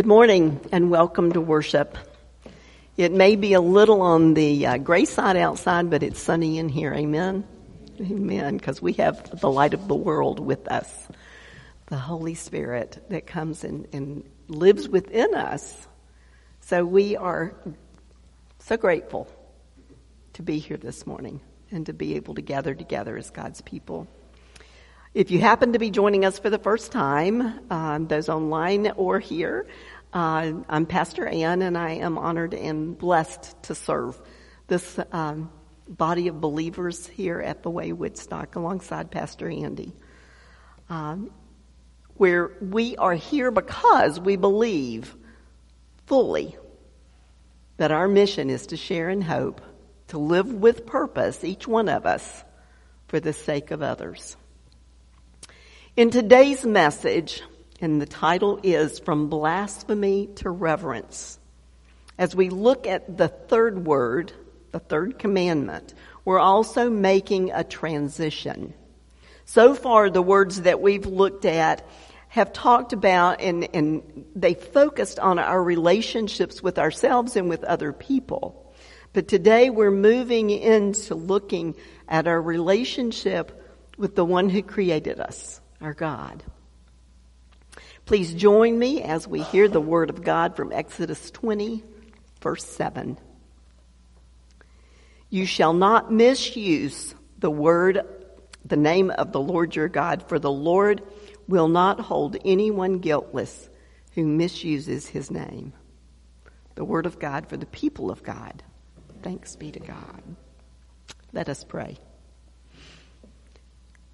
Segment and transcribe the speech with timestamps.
[0.00, 1.98] Good morning and welcome to worship.
[2.96, 6.70] It may be a little on the uh, gray side outside, but it's sunny in
[6.70, 6.94] here.
[6.94, 7.46] Amen.
[8.00, 8.56] Amen.
[8.56, 10.90] Because we have the light of the world with us,
[11.88, 15.86] the Holy Spirit that comes and, and lives within us.
[16.62, 17.54] So we are
[18.58, 19.28] so grateful
[20.32, 24.08] to be here this morning and to be able to gather together as God's people.
[25.12, 29.18] If you happen to be joining us for the first time, um, those online or
[29.18, 29.66] here,
[30.12, 34.20] uh, I'm Pastor Ann, and I am honored and blessed to serve
[34.66, 35.50] this um,
[35.86, 39.94] body of believers here at the Way Woodstock alongside Pastor Andy.
[40.88, 41.30] Um,
[42.14, 45.16] where we are here because we believe
[46.06, 46.56] fully
[47.76, 49.60] that our mission is to share in hope,
[50.08, 52.44] to live with purpose, each one of us,
[53.06, 54.36] for the sake of others.
[55.96, 57.42] In today's message,
[57.80, 61.38] and the title is From Blasphemy to Reverence,
[62.18, 64.32] as we look at the third word,
[64.72, 68.74] the third commandment, we're also making a transition.
[69.46, 71.86] So far, the words that we've looked at
[72.28, 77.92] have talked about and, and they focused on our relationships with ourselves and with other
[77.92, 78.72] people.
[79.12, 81.74] But today we're moving into looking
[82.06, 83.60] at our relationship
[83.96, 86.44] with the one who created us our God.
[88.10, 91.84] Please join me as we hear the word of God from Exodus 20,
[92.40, 93.16] verse 7.
[95.28, 98.00] You shall not misuse the word,
[98.64, 101.04] the name of the Lord your God, for the Lord
[101.46, 103.70] will not hold anyone guiltless
[104.16, 105.72] who misuses his name.
[106.74, 108.64] The word of God for the people of God.
[109.22, 110.22] Thanks be to God.
[111.32, 111.96] Let us pray.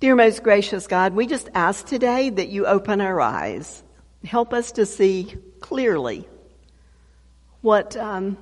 [0.01, 3.83] Dear most gracious God, we just ask today that you open our eyes.
[4.27, 6.29] Help us to see clearly
[7.61, 8.37] what, um,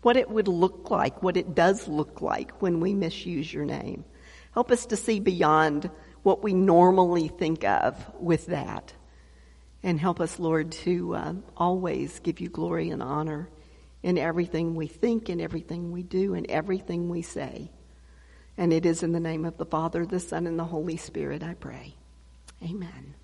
[0.00, 4.04] what it would look like, what it does look like when we misuse your name.
[4.52, 5.90] Help us to see beyond
[6.22, 8.92] what we normally think of with that.
[9.82, 13.50] And help us, Lord, to uh, always give you glory and honor
[14.02, 17.70] in everything we think, in everything we do, in everything we say.
[18.56, 21.42] And it is in the name of the Father, the Son, and the Holy Spirit
[21.42, 21.96] I pray.
[22.62, 23.14] Amen.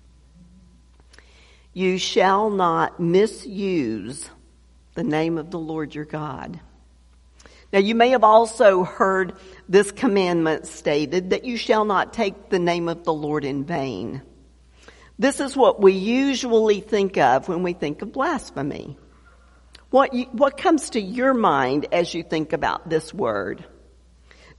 [1.79, 4.29] You shall not misuse
[4.95, 6.59] the name of the Lord your God.
[7.71, 9.37] Now you may have also heard
[9.69, 14.21] this commandment stated that you shall not take the name of the Lord in vain.
[15.17, 18.97] This is what we usually think of when we think of blasphemy.
[19.89, 23.63] What, you, what comes to your mind as you think about this word?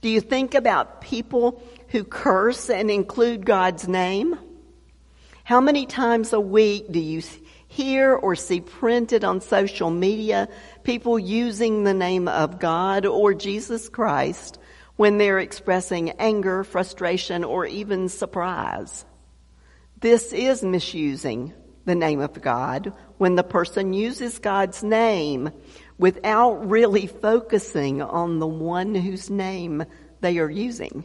[0.01, 4.39] Do you think about people who curse and include God's name?
[5.43, 7.21] How many times a week do you
[7.67, 10.47] hear or see printed on social media
[10.83, 14.59] people using the name of God or Jesus Christ
[14.97, 19.03] when they're expressing anger, frustration, or even surprise?
[19.99, 21.53] This is misusing
[21.85, 25.49] the name of God when the person uses God's name
[25.97, 29.83] without really focusing on the one whose name
[30.21, 31.03] they are using.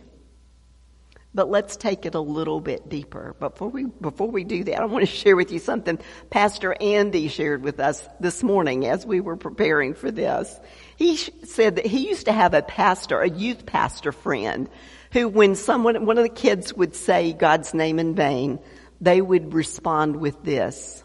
[1.36, 3.36] But let's take it a little bit deeper.
[3.38, 5.98] Before we, before we do that, I want to share with you something
[6.30, 10.58] Pastor Andy shared with us this morning as we were preparing for this.
[10.96, 14.70] He said that he used to have a pastor, a youth pastor friend,
[15.12, 18.58] who when someone, one of the kids would say God's name in vain,
[19.02, 21.04] they would respond with this,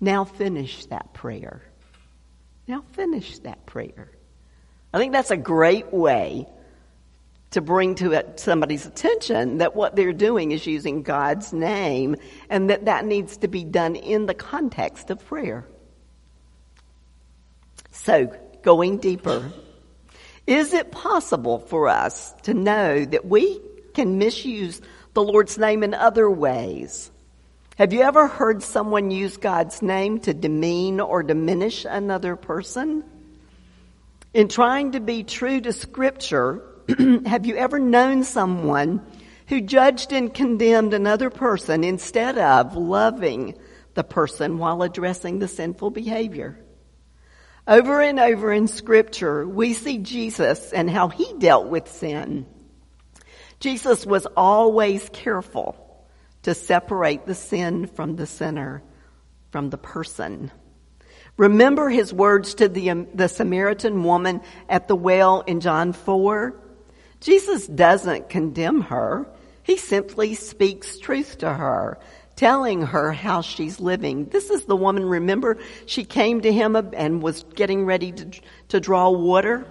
[0.00, 1.62] now finish that prayer.
[2.68, 4.12] Now finish that prayer.
[4.92, 6.46] I think that's a great way
[7.54, 12.16] to bring to somebody's attention that what they're doing is using God's name
[12.50, 15.64] and that that needs to be done in the context of prayer.
[17.92, 19.52] So, going deeper,
[20.48, 23.60] is it possible for us to know that we
[23.94, 24.80] can misuse
[25.12, 27.08] the Lord's name in other ways?
[27.76, 33.04] Have you ever heard someone use God's name to demean or diminish another person?
[34.32, 36.73] In trying to be true to scripture,
[37.26, 39.00] have you ever known someone
[39.48, 43.54] who judged and condemned another person instead of loving
[43.94, 46.58] the person while addressing the sinful behavior?
[47.66, 52.46] Over and over in scripture, we see Jesus and how he dealt with sin.
[53.60, 56.06] Jesus was always careful
[56.42, 58.82] to separate the sin from the sinner,
[59.50, 60.50] from the person.
[61.38, 66.60] Remember his words to the, the Samaritan woman at the well in John 4?
[67.24, 69.26] Jesus doesn't condemn her.
[69.62, 71.98] He simply speaks truth to her,
[72.36, 74.26] telling her how she's living.
[74.26, 75.56] This is the woman, remember,
[75.86, 78.30] she came to him and was getting ready to,
[78.68, 79.66] to draw water.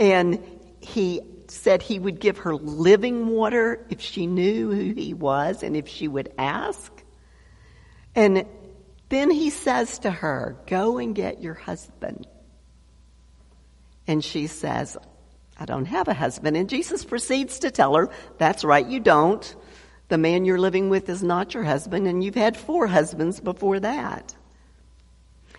[0.00, 0.42] And
[0.80, 5.76] he said he would give her living water if she knew who he was and
[5.76, 6.90] if she would ask.
[8.14, 8.46] And
[9.10, 12.26] then he says to her, Go and get your husband.
[14.06, 14.96] And she says,
[15.62, 16.56] I don't have a husband.
[16.56, 19.54] And Jesus proceeds to tell her, That's right, you don't.
[20.08, 23.78] The man you're living with is not your husband, and you've had four husbands before
[23.78, 24.34] that.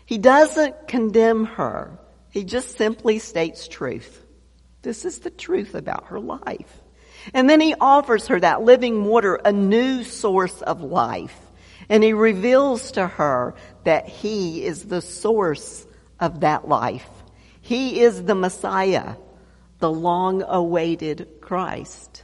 [0.05, 1.97] He doesn't condemn her.
[2.31, 4.25] He just simply states truth.
[4.81, 6.81] This is the truth about her life.
[7.33, 11.39] And then he offers her that living water, a new source of life.
[11.87, 15.87] And he reveals to her that he is the source
[16.19, 17.07] of that life.
[17.61, 19.15] He is the Messiah,
[19.83, 22.23] the long awaited Christ.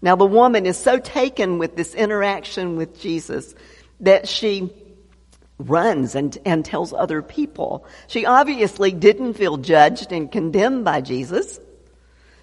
[0.00, 3.54] Now the woman is so taken with this interaction with Jesus
[4.00, 4.72] that she
[5.58, 7.86] runs and, and tells other people.
[8.06, 11.60] She obviously didn't feel judged and condemned by Jesus.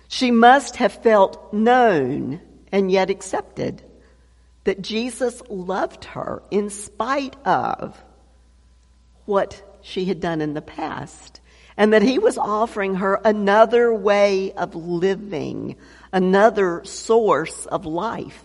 [0.08, 2.42] She must have felt known
[2.72, 3.82] and yet accepted
[4.66, 8.00] that Jesus loved her in spite of
[9.26, 11.41] what she had done in the past
[11.78, 15.76] and that he was offering her another way of living,
[16.12, 18.44] another source of life.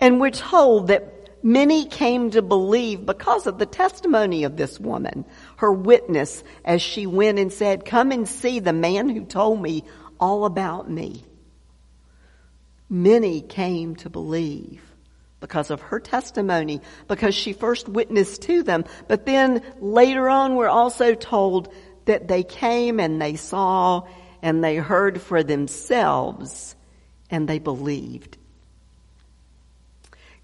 [0.00, 5.24] And we're told that many came to believe because of the testimony of this woman,
[5.56, 9.84] her witness as she went and said, come and see the man who told me
[10.18, 11.24] all about me.
[12.88, 14.82] Many came to believe
[15.40, 18.84] because of her testimony, because she first witnessed to them.
[19.08, 21.72] But then later on, we're also told
[22.04, 24.06] that they came and they saw
[24.42, 26.74] and they heard for themselves
[27.30, 28.36] and they believed.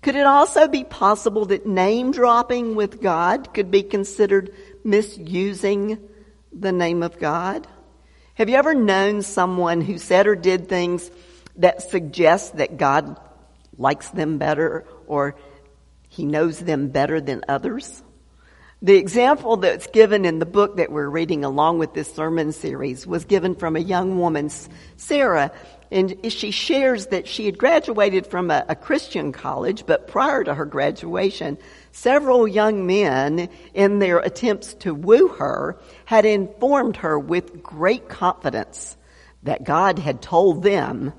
[0.02, 4.54] Could it also be possible that name dropping with God could be considered
[4.84, 5.98] misusing
[6.52, 7.66] the name of God?
[8.34, 11.10] Have you ever known someone who said or did things
[11.56, 13.18] that suggest that God
[13.78, 15.36] likes them better or
[16.08, 18.02] he knows them better than others?
[18.82, 23.06] The example that's given in the book that we're reading along with this sermon series
[23.06, 24.50] was given from a young woman,
[24.96, 25.50] Sarah,
[25.90, 30.52] and she shares that she had graduated from a, a, Christian college, but prior to
[30.52, 31.56] her graduation,
[31.92, 38.96] several young men, in their attempts to woo her, had informed her with great confidence
[39.44, 41.12] that God had told them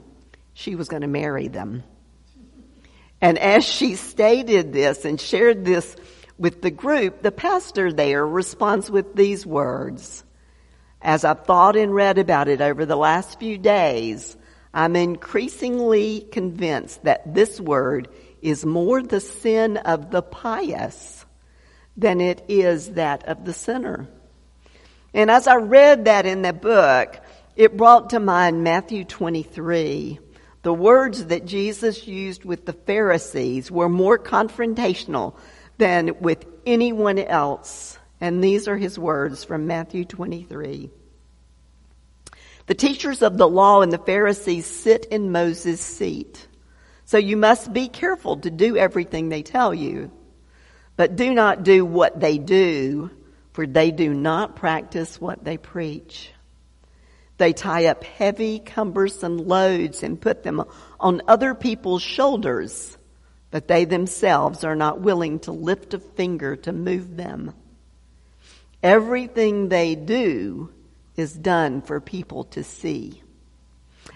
[0.54, 1.84] she was going to marry them.
[3.22, 5.96] And as she stated this and shared this
[6.38, 10.24] with the group, the pastor there responds with these words.
[11.02, 14.38] As I've thought and read about it over the last few days,
[14.74, 18.10] I'm increasingly convinced that this word
[18.42, 21.26] is more the sin of the pious
[21.96, 24.08] than it is that of the sinner.
[25.14, 27.20] And as I read that in the book,
[27.56, 30.20] it brought to mind Matthew 23.
[30.64, 35.36] The words that Jesus used with the Pharisees were more confrontational
[35.78, 37.98] than with anyone else.
[38.20, 40.90] And these are his words from Matthew 23.
[42.66, 46.48] The teachers of the law and the Pharisees sit in Moses' seat.
[47.06, 50.12] So you must be careful to do everything they tell you.
[50.98, 53.12] But do not do what they do,
[53.54, 56.34] for they do not practice what they preach.
[57.38, 60.64] They tie up heavy, cumbersome loads and put them
[61.00, 62.98] on other people's shoulders,
[63.52, 67.54] but they themselves are not willing to lift a finger to move them.
[68.82, 70.72] Everything they do
[71.16, 73.22] is done for people to see.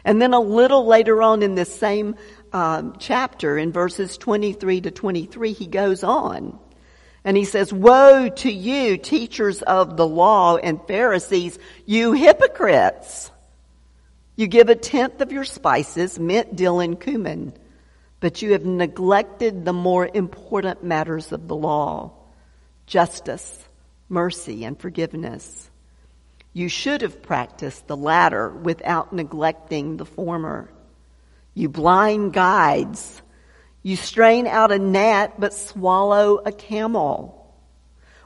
[0.04, 2.16] And then a little later on in this same
[2.54, 6.60] um, chapter, in verses 23 to 23, he goes on.
[7.24, 13.30] And he says, Woe to you, teachers of the law and Pharisees, you hypocrites!
[14.36, 17.54] You give a tenth of your spices, mint, dill, and cumin,
[18.20, 22.14] but you have neglected the more important matters of the law
[22.88, 23.64] justice,
[24.10, 25.70] mercy, and forgiveness.
[26.54, 30.70] You should have practiced the latter without neglecting the former.
[31.54, 33.21] You blind guides.
[33.84, 37.38] You strain out a gnat but swallow a camel.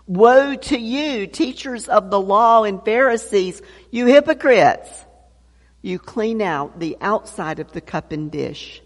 [0.08, 5.06] Woe to you, teachers of the law and Pharisees, you hypocrites!
[5.82, 8.82] You clean out the outside of the cup and dish,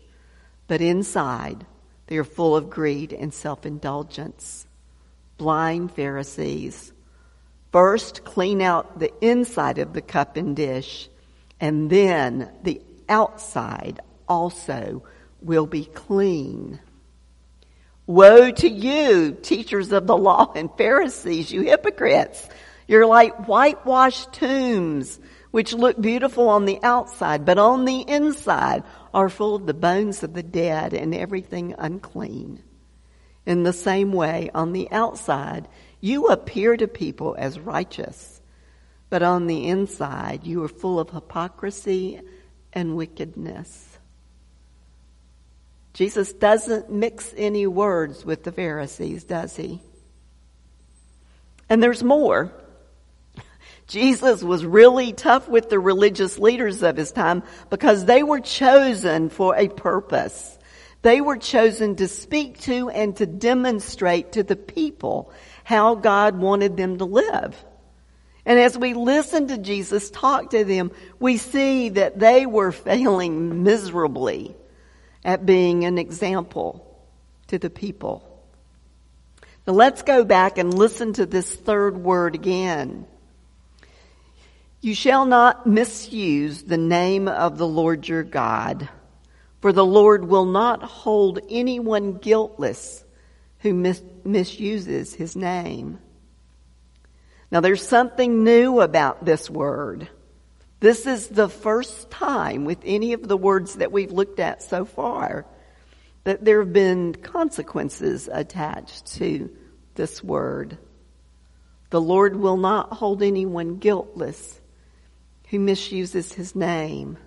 [0.68, 1.66] but inside
[2.08, 4.66] they are full of greed and self-indulgence.
[5.38, 6.92] Blind Pharisees,
[7.72, 11.08] First, clean out the inside of the cup and dish,
[11.60, 15.04] and then the outside also
[15.41, 16.79] will be clean.
[18.05, 22.48] Woe to you, teachers of the law and Pharisees, you hypocrites.
[22.88, 25.19] You're like whitewashed tombs,
[25.51, 30.24] which look beautiful on the outside, but on the inside are full of the bones
[30.24, 32.63] of the dead and everything unclean.
[33.46, 35.67] In the same way, on the outside,
[36.01, 38.41] you appear to people as righteous,
[39.10, 42.22] but on the inside, you are full of hypocrisy
[42.74, 43.88] and wickedness.
[46.00, 49.82] Jesus doesn't mix any words with the Pharisees, does he?
[51.68, 52.53] And there's more.
[53.88, 59.27] Jesus was really tough with the religious leaders of his time because they were chosen
[59.27, 60.58] for a purpose.
[61.01, 65.34] They were chosen to speak to and to demonstrate to the people
[65.65, 67.62] how God wanted them to live.
[68.46, 73.63] And as we listen to Jesus talk to them, we see that they were failing
[73.63, 74.56] miserably
[75.24, 76.86] at being an example
[77.48, 78.26] to the people.
[79.68, 83.06] Now let's go back and listen to this third word again.
[84.82, 88.88] You shall not misuse the name of the Lord your God,
[89.60, 93.04] for the Lord will not hold anyone guiltless
[93.60, 96.00] who mis- misuses his name.
[97.52, 100.08] Now there's something new about this word.
[100.80, 104.86] This is the first time with any of the words that we've looked at so
[104.86, 105.46] far
[106.24, 109.50] that there have been consequences attached to
[109.96, 110.78] this word.
[111.90, 114.60] The Lord will not hold anyone guiltless
[115.50, 117.18] who misuses his name.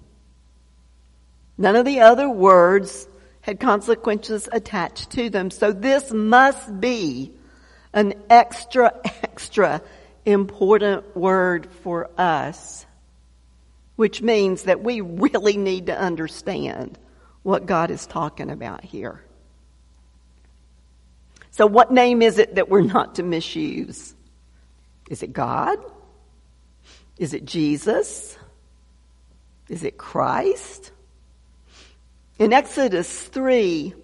[1.59, 3.07] None of the other words
[3.43, 5.51] had consequences attached to them.
[5.51, 7.33] So this must be
[7.93, 9.83] an extra, extra
[10.25, 12.87] important word for us,
[13.97, 16.99] which means that we really need to understand
[17.43, 19.23] what God is talking about here.
[21.51, 24.15] So what name is it that we're not to misuse?
[25.11, 25.79] Is it God?
[27.19, 28.39] Is it Jesus?
[29.69, 30.93] Is it Christ?
[32.39, 33.95] In Exodus 3,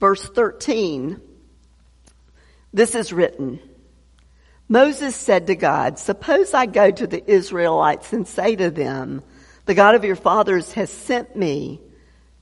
[0.00, 1.20] verse 13,
[2.72, 3.60] this is written.
[4.70, 9.20] Moses said to God, suppose I go to the Israelites and say to them,
[9.66, 11.80] the God of your fathers has sent me,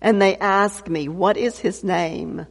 [0.03, 2.47] and they ask me, what is his name?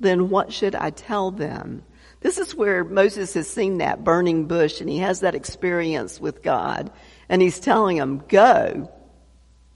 [0.00, 1.84] Then what should I tell them?
[2.22, 6.42] This is where Moses has seen that burning bush and he has that experience with
[6.42, 6.90] God.
[7.28, 8.90] And he's telling them, go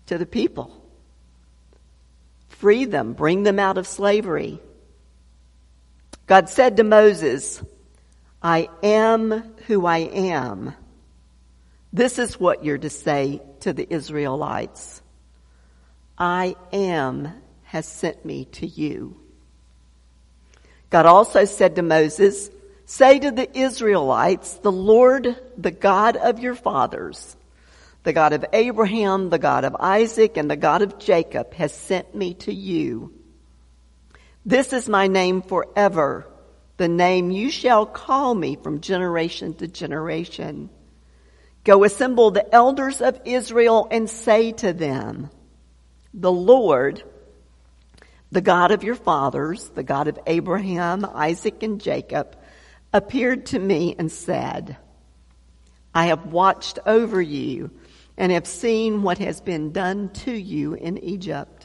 [0.07, 0.85] to the people.
[2.49, 4.61] Free them, bring them out of slavery.
[6.27, 7.63] God said to Moses,
[8.43, 10.75] I am who I am.
[11.93, 15.03] This is what you're to say to the Israelites.
[16.17, 17.33] I am
[17.65, 19.21] has sent me to you.
[20.91, 22.51] God also said to Moses,
[22.87, 27.37] say to the Israelites, the Lord, the God of your fathers,
[28.05, 32.15] the God of Abraham, the God of Isaac, and the God of Jacob has sent
[32.15, 33.13] me to you.
[34.47, 36.27] This is my name forever,
[36.79, 40.71] the name you shall call me from generation to generation.
[41.65, 45.29] Go assemble the elders of Israel and say to them,
[46.15, 47.03] the Lord,
[48.31, 52.37] the God of your fathers, the God of Abraham, Isaac, and Jacob,
[52.93, 54.77] appeared to me and said,
[55.93, 57.73] I have watched over you
[58.17, 61.58] and have seen what has been done to you in Egypt.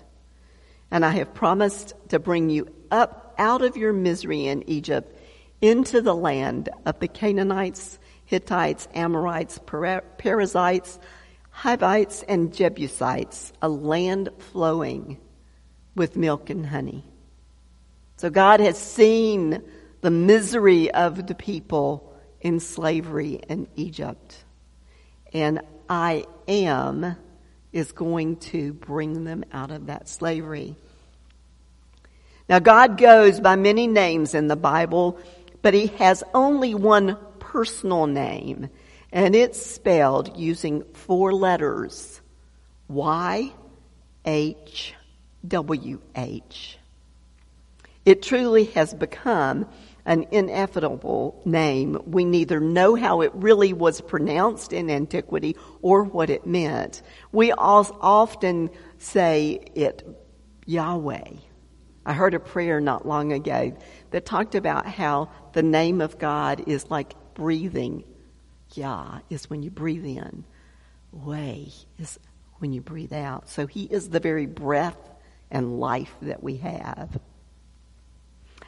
[0.93, 5.19] And I have promised to bring you up out of your misery in Egypt
[5.59, 10.99] into the land of the Canaanites, Hittites, Amorites, Perizzites,
[11.49, 15.19] Hivites, and Jebusites, a land flowing
[15.95, 17.03] with milk and honey.
[18.17, 19.63] So God has seen
[20.01, 24.45] the misery of the people in slavery in Egypt.
[25.33, 27.15] And I am
[27.71, 30.77] is going to bring them out of that slavery.
[32.49, 35.17] Now God goes by many names in the Bible,
[35.61, 38.69] but he has only one personal name,
[39.11, 42.21] and it's spelled using four letters.
[42.87, 43.51] Y
[44.25, 44.93] H
[45.47, 46.77] W H.
[48.05, 49.65] It truly has become
[50.05, 51.97] an inevitable name.
[52.05, 57.01] We neither know how it really was pronounced in antiquity or what it meant.
[57.31, 60.05] We often say it
[60.65, 61.29] Yahweh.
[62.05, 63.75] I heard a prayer not long ago
[64.11, 68.03] that talked about how the name of God is like breathing.
[68.73, 70.43] Yah is when you breathe in.
[71.11, 72.19] Way is
[72.59, 73.49] when you breathe out.
[73.49, 74.97] So he is the very breath
[75.51, 77.19] and life that we have.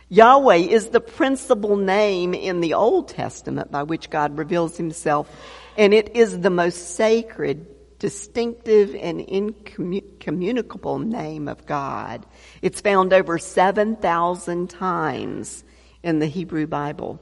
[0.08, 5.30] Yahweh is the principal name in the Old Testament by which God reveals himself,
[5.78, 7.66] and it is the most sacred,
[8.06, 12.24] distinctive, and incommunicable name of God.
[12.62, 15.64] It's found over 7,000 times
[16.04, 17.20] in the Hebrew Bible.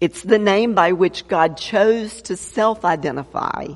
[0.00, 3.74] It's the name by which God chose to self-identify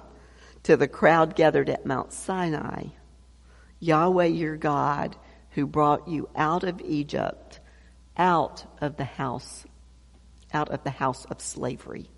[0.63, 2.85] to the crowd gathered at Mount Sinai.
[3.79, 5.15] Yahweh your God
[5.51, 7.61] who brought you out of Egypt,
[8.17, 9.67] out of the house,
[10.55, 12.09] out of the house of slavery.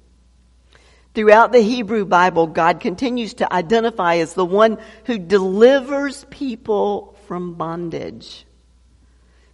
[1.18, 7.54] Throughout the Hebrew Bible, God continues to identify as the one who delivers people from
[7.54, 8.46] bondage.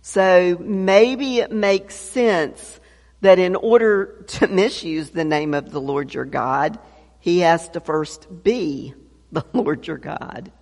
[0.02, 2.78] So maybe it makes sense
[3.22, 6.78] that in order to misuse the name of the Lord your God,
[7.18, 8.92] he has to first be
[9.32, 10.52] the Lord your God.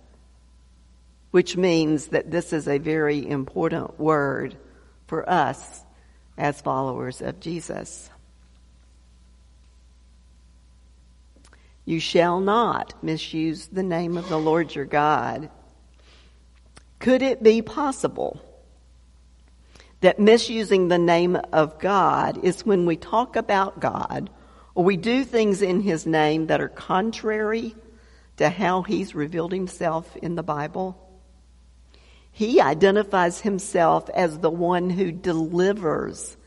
[1.31, 4.55] Which means that this is a very important word
[5.07, 5.83] for us
[6.37, 8.09] as followers of Jesus.
[11.85, 15.49] You shall not misuse the name of the Lord your God.
[16.99, 18.41] Could it be possible
[19.99, 24.29] that misusing the name of God is when we talk about God
[24.75, 27.75] or we do things in His name that are contrary
[28.37, 30.97] to how He's revealed Himself in the Bible?
[32.31, 36.37] He identifies Himself as the one who delivers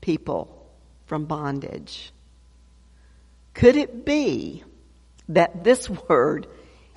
[0.00, 0.68] people
[1.06, 2.12] from bondage.
[3.54, 4.64] Could it be
[5.30, 6.46] that this word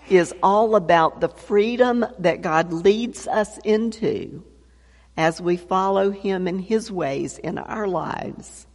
[0.09, 4.43] is all about the freedom that God leads us into
[5.15, 8.67] as we follow Him in His ways in our lives.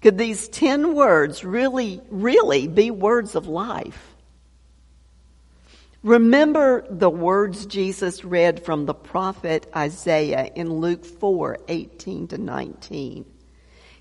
[0.00, 4.14] Could these ten words really, really be words of life?
[6.02, 13.24] Remember the words Jesus read from the prophet Isaiah in Luke 4, 18 to 19.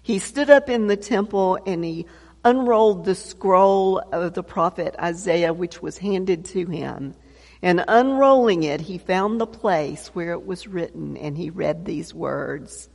[0.04, 2.06] He stood up in the temple and he
[2.46, 7.16] unrolled the scroll of the prophet Isaiah, which was handed to him.
[7.62, 12.14] And unrolling it, he found the place where it was written, and he read these
[12.14, 12.88] words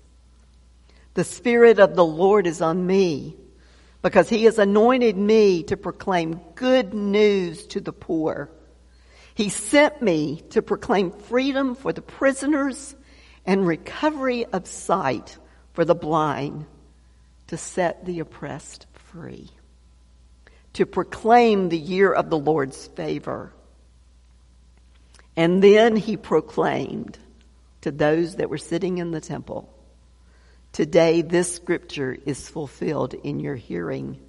[1.14, 3.36] The Spirit of the Lord is on me,
[4.02, 8.48] because he has anointed me to proclaim good news to the poor.
[9.34, 12.94] He sent me to proclaim freedom for the prisoners
[13.44, 15.36] and recovery of sight
[15.72, 16.66] for the blind,
[17.48, 19.48] to set the oppressed free,
[20.74, 23.52] to proclaim the year of the Lord's favor
[25.36, 27.18] and then he proclaimed
[27.80, 29.72] to those that were sitting in the temple,
[30.72, 34.20] Today this scripture is fulfilled in your hearing.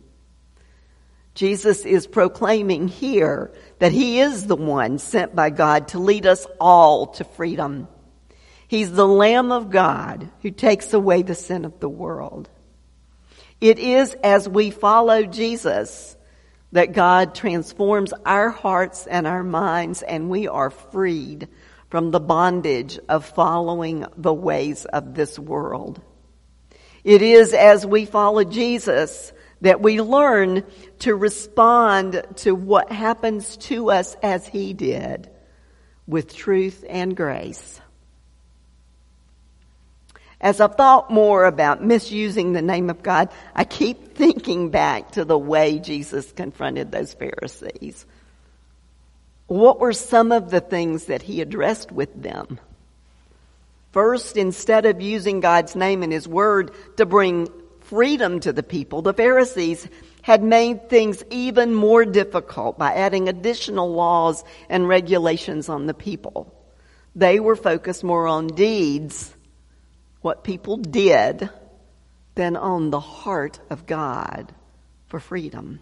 [1.36, 6.48] Jesus is proclaiming here that he is the one sent by God to lead us
[6.60, 7.88] all to freedom.
[8.68, 12.50] He's the Lamb of God who takes away the sin of the world.
[13.62, 16.18] It is as we follow Jesus
[16.72, 21.48] that God transforms our hearts and our minds and we are freed
[21.90, 26.02] from the bondage of following the ways of this world.
[27.04, 30.64] It is as we follow Jesus that we learn
[31.00, 35.30] to respond to what happens to us as he did
[36.08, 37.80] with truth and grace.
[40.42, 45.24] As I've thought more about misusing the name of God, I keep thinking back to
[45.24, 48.08] the way Jesus confronted those Pharisees.
[49.46, 52.60] What were some of the things that he addressed with them?
[53.92, 57.48] First, instead of using God's name and his word to bring
[57.82, 59.88] freedom to the people, the Pharisees
[60.24, 66.52] had made things even more difficult by adding additional laws and regulations on the people.
[67.16, 69.36] They were focused more on deeds
[70.22, 71.50] what people did
[72.36, 74.54] than on the heart of God
[75.08, 75.80] for freedom.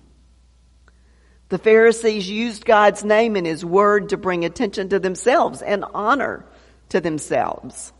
[1.49, 6.45] The Pharisees used God's name and His word to bring attention to themselves and honor
[6.89, 7.91] to themselves.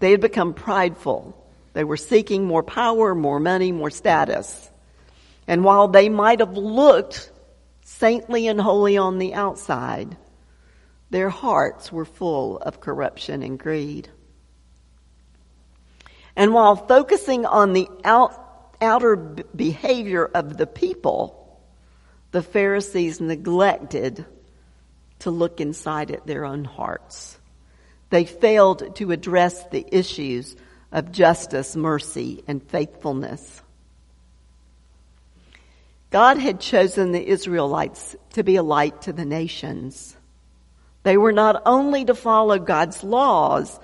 [0.00, 1.36] They had become prideful.
[1.74, 4.70] They were seeking more power, more money, more status.
[5.46, 7.30] And while they might have looked
[7.84, 10.16] saintly and holy on the outside,
[11.10, 14.08] their hearts were full of corruption and greed.
[16.36, 18.34] And while focusing on the out,
[18.80, 21.60] outer behavior of the people,
[22.32, 24.24] the Pharisees neglected
[25.20, 27.38] to look inside at their own hearts.
[28.10, 30.56] They failed to address the issues
[30.92, 33.62] of justice, mercy, and faithfulness.
[36.10, 40.16] God had chosen the Israelites to be a light to the nations.
[41.02, 43.80] They were not only to follow God's laws,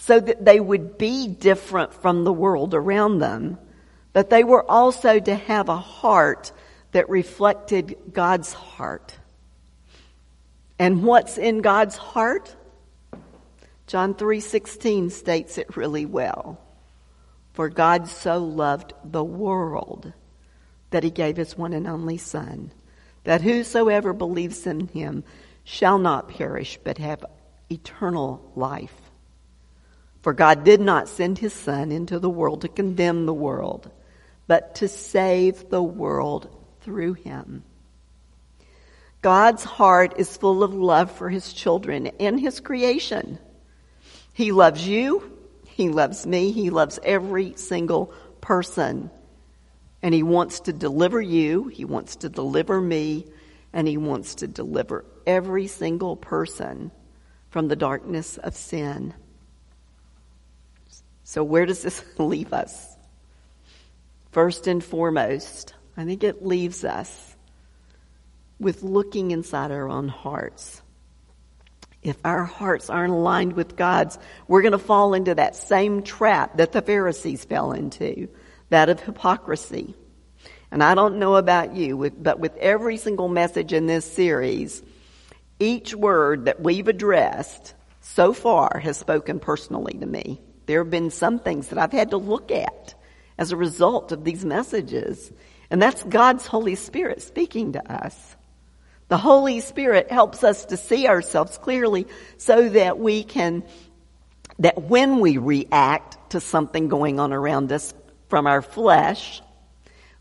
[0.00, 3.58] so that they would be different from the world around them,
[4.14, 6.52] but they were also to have a heart
[6.92, 9.18] that reflected God's heart.
[10.78, 12.56] And what's in God's heart?
[13.86, 16.58] John 3:16 states it really well.
[17.52, 20.14] For God so loved the world
[20.88, 22.72] that he gave his one and only son,
[23.24, 25.24] that whosoever believes in him
[25.62, 27.22] shall not perish but have
[27.70, 28.99] eternal life.
[30.22, 33.90] For God did not send his Son into the world to condemn the world,
[34.46, 36.48] but to save the world
[36.82, 37.64] through him.
[39.22, 43.38] God's heart is full of love for his children and his creation.
[44.32, 48.06] He loves you, he loves me, he loves every single
[48.40, 49.10] person.
[50.02, 53.26] And he wants to deliver you, he wants to deliver me,
[53.72, 56.90] and he wants to deliver every single person
[57.50, 59.14] from the darkness of sin.
[61.30, 62.96] So, where does this leave us?
[64.32, 67.36] First and foremost, I think it leaves us
[68.58, 70.82] with looking inside our own hearts.
[72.02, 76.56] If our hearts aren't aligned with God's, we're going to fall into that same trap
[76.56, 78.28] that the Pharisees fell into,
[78.70, 79.94] that of hypocrisy.
[80.72, 84.82] And I don't know about you, but with every single message in this series,
[85.60, 90.40] each word that we've addressed so far has spoken personally to me.
[90.66, 92.94] There have been some things that I've had to look at
[93.38, 95.32] as a result of these messages.
[95.70, 98.36] And that's God's Holy Spirit speaking to us.
[99.08, 103.64] The Holy Spirit helps us to see ourselves clearly so that we can,
[104.60, 107.92] that when we react to something going on around us
[108.28, 109.42] from our flesh,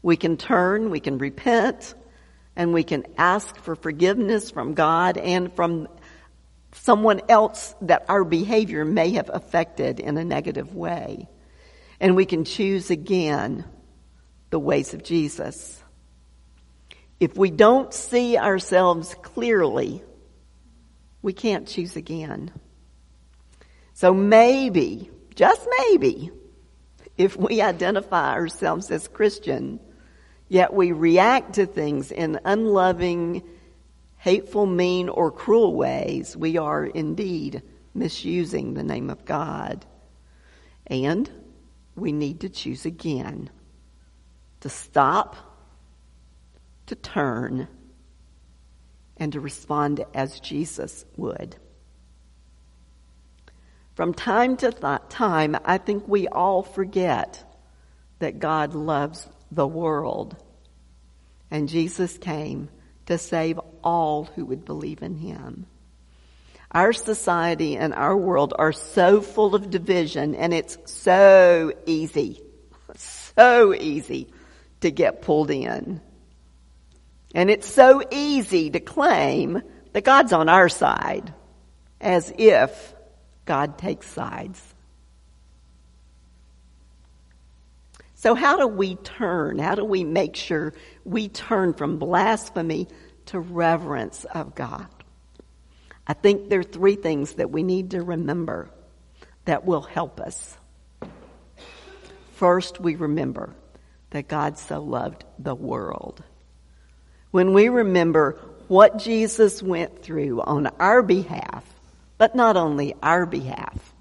[0.02, 1.94] we can turn, we can repent,
[2.56, 5.88] and we can ask for forgiveness from God and from
[6.72, 11.28] someone else that our behavior may have affected in a negative way.
[12.00, 13.66] And we can choose again
[14.50, 15.82] the ways of Jesus.
[17.20, 20.04] If we don't see ourselves clearly,
[21.22, 22.52] we can't choose again.
[23.94, 26.32] So maybe, just maybe,
[27.18, 29.82] if we identify ourselves as Christian,
[30.48, 33.44] yet we react to things in unloving,
[34.20, 39.86] hateful, mean, or cruel ways, we are indeed misusing the name of God.
[40.88, 41.30] And
[41.96, 43.50] we need to choose again
[44.60, 45.36] to stop,
[46.88, 47.68] to turn,
[49.18, 51.56] and to respond as Jesus would.
[53.96, 57.44] From time to th- time, I think we all forget
[58.20, 60.36] that God loves the world.
[61.52, 62.70] And Jesus came
[63.08, 65.66] to save all who would believe in him.
[66.72, 72.42] Our society and our world are so full of division and it's so easy,
[72.96, 74.28] so easy
[74.82, 76.00] to get pulled in.
[77.34, 79.62] And it's so easy to claim
[79.94, 81.34] that God's on our side
[82.00, 82.94] as if
[83.46, 84.62] God takes sides.
[88.16, 89.60] So how do we turn?
[89.60, 90.74] How do we make sure
[91.06, 92.88] we turn from blasphemy
[93.30, 94.88] to reverence of God.
[96.08, 98.72] I think there are three things that we need to remember
[99.46, 100.58] that will help us.
[102.34, 103.54] First, we remember
[104.10, 106.24] that God so loved the world.
[107.30, 111.64] When we remember what Jesus went through on our behalf,
[112.18, 113.94] but not only our behalf,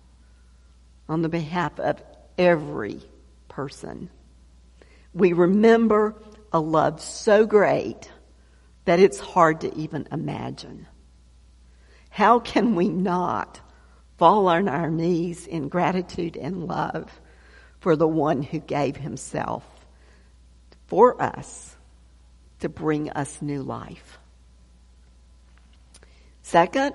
[1.07, 2.03] on the behalf of
[2.39, 3.03] every
[3.49, 4.09] person,
[5.13, 6.15] we remember
[6.51, 8.11] a love so great
[8.89, 10.87] that it's hard to even imagine.
[12.09, 13.61] How can we not
[14.17, 17.21] fall on our knees in gratitude and love
[17.81, 19.63] for the one who gave himself
[20.87, 21.77] for us
[22.61, 24.19] to bring us new life?
[26.41, 26.95] Second,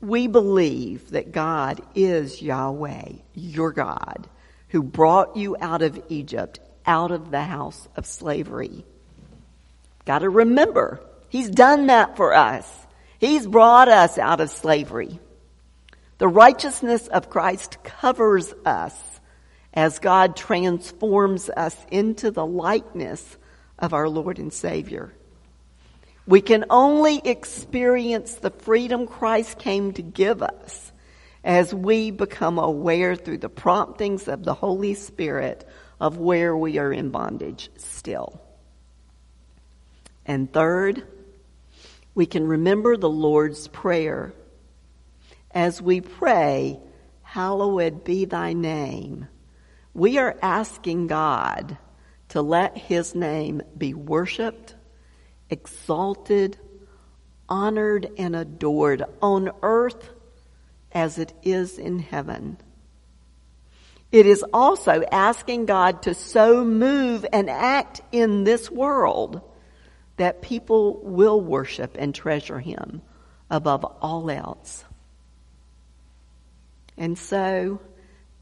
[0.00, 4.28] we believe that God is Yahweh, your God,
[4.70, 8.84] who brought you out of Egypt, out of the house of slavery.
[10.08, 12.66] Got to remember, He's done that for us.
[13.18, 15.20] He's brought us out of slavery.
[16.16, 18.98] The righteousness of Christ covers us
[19.74, 23.36] as God transforms us into the likeness
[23.78, 25.12] of our Lord and Savior.
[26.26, 30.90] We can only experience the freedom Christ came to give us
[31.44, 35.68] as we become aware through the promptings of the Holy Spirit
[36.00, 38.40] of where we are in bondage still.
[40.28, 41.04] And third,
[42.14, 44.34] we can remember the Lord's Prayer.
[45.50, 46.78] As we pray,
[47.22, 49.26] hallowed be thy name.
[49.94, 51.78] We are asking God
[52.28, 54.74] to let his name be worshiped,
[55.48, 56.58] exalted,
[57.48, 60.10] honored, and adored on earth
[60.92, 62.58] as it is in heaven.
[64.12, 69.40] It is also asking God to so move and act in this world
[70.18, 73.02] that people will worship and treasure Him
[73.50, 74.84] above all else.
[76.96, 77.80] And so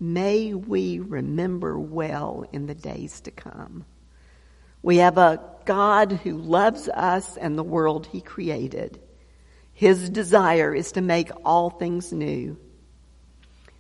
[0.01, 3.85] may we remember well in the days to come.
[4.83, 9.01] We have a God who loves us and the world He created.
[9.73, 12.57] His desire is to make all things new.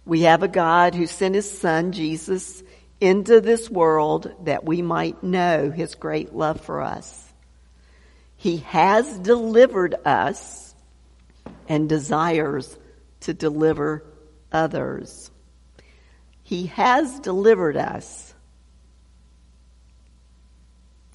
[0.04, 2.62] We have a God who sent his son, Jesus,
[3.00, 7.25] into this world that we might know his great love for us.
[8.36, 10.74] He has delivered us
[11.68, 12.76] and desires
[13.20, 14.04] to deliver
[14.52, 15.30] others.
[16.42, 18.34] He has delivered us.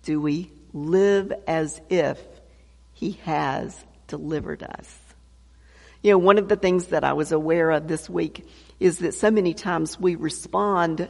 [0.03, 2.19] Do we live as if
[2.93, 4.99] he has delivered us?
[6.01, 8.47] You know, one of the things that I was aware of this week
[8.79, 11.07] is that so many times we respond,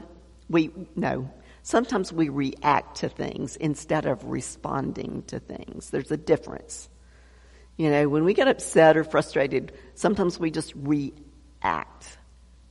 [0.49, 1.31] we, no,
[1.63, 5.89] sometimes we react to things instead of responding to things.
[5.89, 6.89] There's a difference.
[7.77, 12.17] You know, when we get upset or frustrated, sometimes we just react.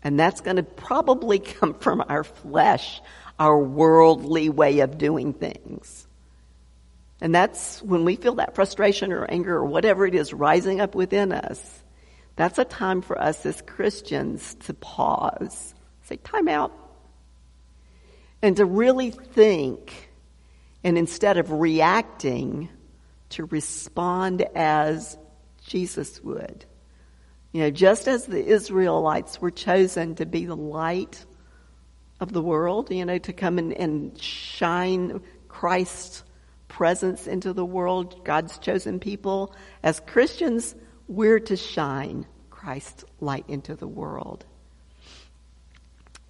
[0.02, 3.00] And that's going to probably come from our flesh,
[3.38, 6.06] our worldly way of doing things.
[7.20, 10.94] And that's when we feel that frustration or anger or whatever it is rising up
[10.94, 11.82] within us.
[12.36, 15.74] That's a time for us as Christians to pause,
[16.04, 16.72] say, time out,
[18.42, 20.10] and to really think,
[20.82, 22.68] and instead of reacting,
[23.30, 25.16] to respond as
[25.66, 26.64] Jesus would.
[27.52, 31.24] You know, just as the Israelites were chosen to be the light
[32.20, 36.22] of the world, you know, to come and, and shine Christ's
[36.68, 40.74] presence into the world, God's chosen people, as Christians,
[41.08, 44.44] we're to shine Christ's light into the world.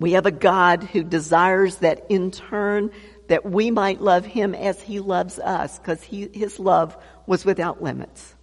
[0.01, 2.91] We have a God who desires that in turn
[3.29, 8.35] that we might love him as he loves us because his love was without limits.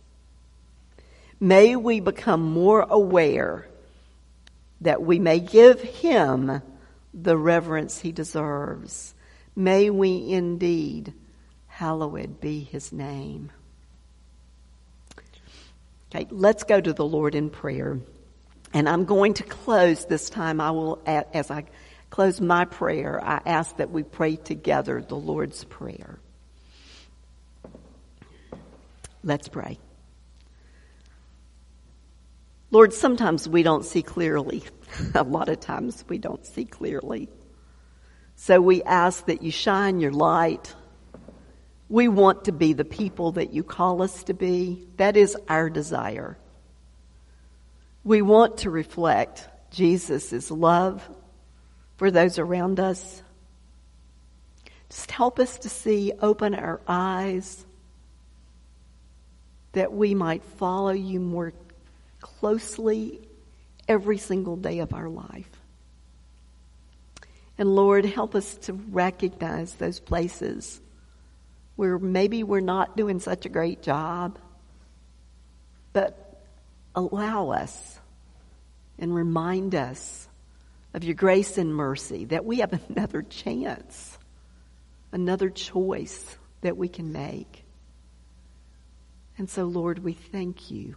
[1.39, 3.67] May we become more aware
[4.81, 6.61] that we may give him
[7.13, 9.15] the reverence he deserves.
[9.55, 11.13] May we indeed
[11.65, 13.51] hallowed be his name.
[16.09, 17.99] Okay, let's go to the Lord in prayer.
[18.73, 20.59] And I'm going to close this time.
[20.59, 21.65] I will, as I
[22.09, 26.19] close my prayer, I ask that we pray together the Lord's Prayer.
[29.23, 29.79] Let's pray.
[32.69, 34.63] Lord, sometimes we don't see clearly.
[35.15, 37.29] A lot of times we don't see clearly.
[38.35, 40.75] So we ask that you shine your light
[41.89, 44.87] we want to be the people that you call us to be.
[44.97, 46.37] That is our desire.
[48.07, 51.05] We want to reflect Jesus' love
[51.97, 53.21] for those around us.
[54.89, 57.65] Just help us to see, open our eyes,
[59.73, 61.51] that we might follow you more
[62.21, 63.19] closely
[63.89, 65.51] every single day of our life.
[67.57, 70.79] And Lord, help us to recognize those places
[71.75, 74.39] where maybe we're not doing such a great job,
[75.91, 76.41] but
[76.95, 77.96] allow us
[78.99, 80.27] and remind us
[80.93, 84.17] of your grace and mercy that we have another chance,
[85.11, 87.63] another choice that we can make.
[89.37, 90.95] And so, Lord, we thank you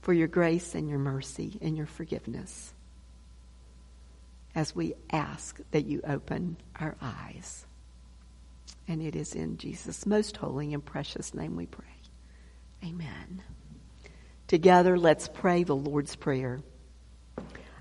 [0.00, 2.72] for your grace and your mercy and your forgiveness
[4.54, 7.66] as we ask that you open our eyes.
[8.88, 11.84] And it is in Jesus' most holy and precious name we pray.
[12.82, 13.42] Amen.
[14.46, 16.60] Together, let's pray the Lord's Prayer.